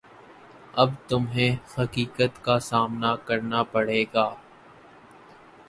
[0.73, 1.55] اب تمہیں
[1.77, 4.27] حقیقت کا سامنا کرنا پڑے گا